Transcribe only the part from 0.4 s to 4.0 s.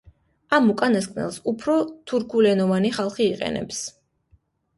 ამ უკანასკნელს უფრო თურქულენოვანი ხალხი იყენებს.